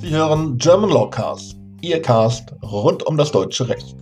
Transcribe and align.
Sie 0.00 0.08
hören 0.08 0.56
German 0.56 0.88
Law 0.88 1.10
Cast, 1.10 1.56
Ihr 1.82 2.00
Cast 2.00 2.54
rund 2.62 3.02
um 3.06 3.18
das 3.18 3.30
deutsche 3.30 3.68
Recht. 3.68 3.94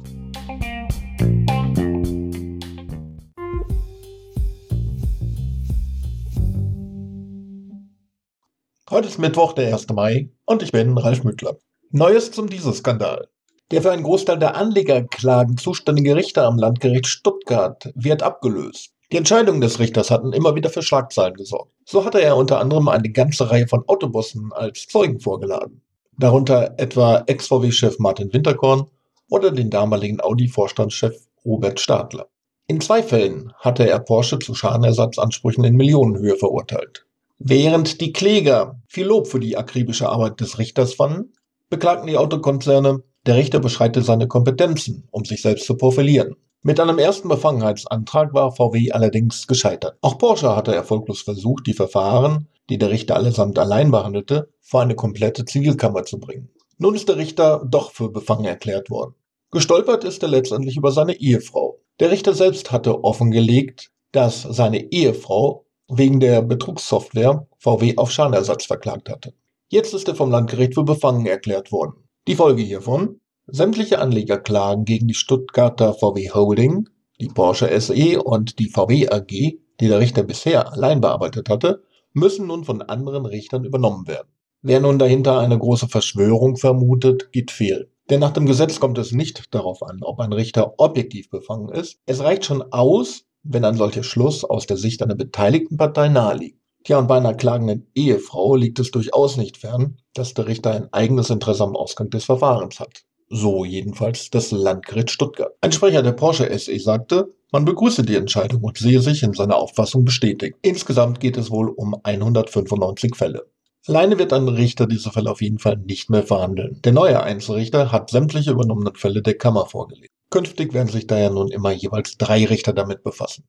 Heute 8.91 9.09
ist 9.09 9.19
Mittwoch, 9.19 9.55
der 9.55 9.73
1. 9.73 9.89
Mai, 9.89 10.31
und 10.45 10.63
ich 10.63 10.71
bin 10.71 10.97
Ralf 10.97 11.25
Müttler. 11.25 11.57
Neues 11.91 12.31
zum 12.31 12.49
Dieselskandal. 12.49 13.29
Der 13.73 13.83
für 13.83 13.91
einen 13.91 14.05
Großteil 14.05 14.39
der 14.39 14.55
Anlegerklagen 14.55 15.57
zuständige 15.57 16.15
Richter 16.15 16.45
am 16.45 16.57
Landgericht 16.57 17.09
Stuttgart 17.09 17.91
wird 17.97 18.23
abgelöst. 18.23 18.95
Die 19.11 19.17
Entscheidungen 19.17 19.63
des 19.63 19.79
Richters 19.79 20.11
hatten 20.11 20.35
immer 20.35 20.55
wieder 20.55 20.69
für 20.69 20.83
Schlagzeilen 20.83 21.35
gesorgt. 21.35 21.73
So 21.87 22.05
hatte 22.05 22.21
er 22.21 22.37
unter 22.37 22.61
anderem 22.61 22.89
eine 22.89 23.09
ganze 23.09 23.51
Reihe 23.51 23.67
von 23.67 23.85
Autobussen 23.89 24.53
als 24.53 24.87
Zeugen 24.87 25.19
vorgeladen. 25.19 25.81
Darunter 26.19 26.75
etwa 26.77 27.25
Ex-VW-Chef 27.27 27.99
Martin 27.99 28.33
Winterkorn 28.33 28.87
oder 29.31 29.51
den 29.51 29.71
damaligen 29.71 30.21
Audi-Vorstandschef 30.21 31.17
Robert 31.45 31.81
Stadler. 31.81 32.27
In 32.67 32.83
zwei 32.83 33.03
Fällen 33.03 33.53
hatte 33.57 33.89
er 33.89 33.99
Porsche 33.99 34.39
zu 34.41 34.55
Schadenersatzansprüchen 34.55 35.65
in 35.65 35.77
Millionenhöhe 35.77 36.37
verurteilt. 36.37 37.07
Während 37.39 38.03
die 38.03 38.13
Kläger 38.13 38.79
viel 38.89 39.07
Lob 39.07 39.27
für 39.29 39.41
die 39.41 39.57
akribische 39.57 40.09
Arbeit 40.11 40.41
des 40.41 40.59
Richters 40.59 40.95
fanden, 40.95 41.33
beklagten 41.71 42.09
die 42.09 42.19
Autokonzerne, 42.19 43.03
der 43.25 43.37
Richter 43.37 43.61
beschreite 43.61 44.03
seine 44.03 44.29
Kompetenzen, 44.29 45.09
um 45.11 45.25
sich 45.25 45.41
selbst 45.41 45.65
zu 45.65 45.77
profilieren. 45.77 46.37
Mit 46.63 46.81
einem 46.81 46.99
ersten 46.99 47.29
Befangenheitsantrag 47.29 48.35
war 48.35 48.51
VW 48.51 48.91
allerdings 48.91 49.47
gescheitert. 49.47 49.97
Auch 50.01 50.19
Porsche 50.19 50.57
hatte 50.57 50.75
erfolglos 50.75 51.23
versucht, 51.23 51.67
die 51.69 51.73
Verfahren, 51.73 52.49
die 52.69 52.79
der 52.79 52.91
Richter 52.91 53.15
allesamt 53.15 53.59
allein 53.59 53.93
behandelte, 53.93 54.51
vor 54.61 54.83
eine 54.83 54.97
komplette 54.97 55.45
Zivilkammer 55.45 56.03
zu 56.03 56.19
bringen. 56.19 56.51
Nun 56.77 56.97
ist 56.97 57.09
der 57.09 57.17
Richter 57.17 57.65
doch 57.65 57.93
für 57.93 58.11
befangen 58.11 58.45
erklärt 58.45 58.91
worden. 58.91 59.15
Gestolpert 59.53 60.05
ist 60.05 60.23
er 60.23 60.29
letztendlich 60.29 60.77
über 60.77 60.91
seine 60.91 61.15
Ehefrau. 61.15 61.79
Der 62.01 62.11
Richter 62.11 62.35
selbst 62.35 62.73
hatte 62.73 63.05
offengelegt, 63.05 63.91
dass 64.13 64.43
seine 64.43 64.91
Ehefrau 64.93 65.65
wegen 65.89 66.21
der 66.21 66.43
Betrugssoftware 66.43 67.47
VW 67.59 67.97
auf 67.97 68.11
Schadenersatz 68.11 68.67
verklagt 68.67 69.09
hatte. 69.09 69.33
Jetzt 69.69 69.95
ist 69.95 70.09
er 70.09 70.15
vom 70.15 70.31
Landgericht 70.31 70.75
für 70.75 70.85
befangen 70.85 71.27
erklärt 71.27 71.73
worden. 71.73 72.09
Die 72.27 72.37
Folge 72.37 72.63
hiervon? 72.63 73.21
Sämtliche 73.51 73.99
Anlegerklagen 73.99 74.85
gegen 74.85 75.09
die 75.09 75.15
Stuttgarter 75.15 75.95
VW 75.95 76.29
Holding, 76.33 76.87
die 77.19 77.29
Porsche 77.29 77.81
SE 77.81 78.23
und 78.23 78.59
die 78.59 78.69
VW 78.69 79.09
AG, 79.09 79.27
die 79.27 79.89
der 79.89 80.01
Richter 80.01 80.23
bisher 80.23 80.71
allein 80.71 81.01
bearbeitet 81.01 81.49
hatte, 81.49 81.83
müssen 82.13 82.47
nun 82.47 82.65
von 82.65 82.83
anderen 82.83 83.25
Richtern 83.25 83.65
übernommen 83.65 84.07
werden. 84.07 84.29
Wer 84.61 84.81
nun 84.81 84.99
dahinter 84.99 85.39
eine 85.39 85.59
große 85.59 85.89
Verschwörung 85.89 86.59
vermutet, 86.59 87.33
geht 87.33 87.51
fehl. 87.51 87.91
Denn 88.11 88.21
nach 88.21 88.33
dem 88.33 88.45
Gesetz 88.45 88.81
kommt 88.81 88.99
es 88.99 89.13
nicht 89.13 89.55
darauf 89.55 89.83
an, 89.83 90.01
ob 90.03 90.21
ein 90.21 90.35
Richter 90.35 90.75
objektiv 90.77 91.31
befangen 91.31 91.71
ist. 91.71 92.01
Es 92.05 92.21
reicht 92.21 92.45
schon 92.45 92.61
aus, 92.71 93.25
wenn 93.45 93.65
ein 93.65 93.79
solcher 93.79 94.03
Schluss 94.03 94.45
aus 94.45 94.67
der 94.67 94.77
Sicht 94.77 95.03
einer 95.03 95.15
beteiligten 95.15 95.79
Partei 95.79 96.11
naheliegt. 96.11 96.61
Tja, 96.85 96.99
und 96.99 97.07
bei 97.07 97.17
einer 97.17 97.33
klagenden 97.33 97.91
Ehefrau 97.95 98.57
liegt 98.57 98.79
es 98.79 98.91
durchaus 98.91 99.39
nicht 99.39 99.57
fern, 99.57 99.97
dass 100.13 100.35
der 100.35 100.49
Richter 100.49 100.73
ein 100.73 100.93
eigenes 100.93 101.31
Interesse 101.31 101.65
am 101.65 101.77
Ausgang 101.77 102.11
des 102.11 102.27
Verfahrens 102.27 102.79
hat. 102.79 103.08
So 103.31 103.65
jedenfalls 103.65 104.31
das 104.31 104.51
Landgericht 104.51 105.11
Stuttgart. 105.11 105.53
Ein 105.61 105.73
Sprecher 105.73 106.03
der 106.03 106.13
Porsche 106.13 106.57
SE 106.59 106.79
sagte, 106.79 107.35
man 107.53 107.65
begrüße 107.65 108.03
die 108.03 108.17
Entscheidung 108.17 108.63
und 108.63 108.79
sehe 108.79 109.01
sich 109.01 109.23
in 109.23 109.33
seiner 109.33 109.57
Auffassung 109.57 110.05
bestätigt. 110.05 110.57
Insgesamt 110.63 111.21
geht 111.21 111.37
es 111.37 111.51
wohl 111.51 111.69
um 111.69 111.97
195 112.03 113.17
Fälle. 113.17 113.47
Alleine 113.87 114.19
wird 114.19 114.33
ein 114.33 114.49
Richter 114.49 114.87
diese 114.87 115.11
Fälle 115.11 115.31
auf 115.31 115.41
jeden 115.41 115.59
Fall 115.59 115.79
nicht 115.79 116.11
mehr 116.11 116.23
verhandeln. 116.23 116.81
Der 116.85 116.93
neue 116.93 117.23
Einzelrichter 117.23 117.91
hat 117.91 118.11
sämtliche 118.11 118.51
übernommenen 118.51 118.97
Fälle 118.97 119.23
der 119.23 119.39
Kammer 119.39 119.67
vorgelegt. 119.67 120.13
Künftig 120.31 120.75
werden 120.75 120.89
sich 120.89 121.07
daher 121.07 121.31
nun 121.31 121.49
immer 121.49 121.73
jeweils 121.73 122.19
drei 122.19 122.45
Richter 122.45 122.75
damit 122.75 123.03
befassen. 123.03 123.45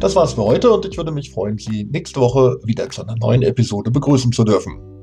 Das 0.00 0.14
war's 0.16 0.34
für 0.34 0.44
heute 0.44 0.70
und 0.70 0.84
ich 0.84 0.96
würde 0.96 1.12
mich 1.12 1.30
freuen, 1.30 1.56
Sie 1.56 1.84
nächste 1.84 2.20
Woche 2.20 2.58
wieder 2.64 2.90
zu 2.90 3.02
einer 3.02 3.16
neuen 3.16 3.42
Episode 3.42 3.90
begrüßen 3.90 4.32
zu 4.32 4.44
dürfen. 4.44 4.93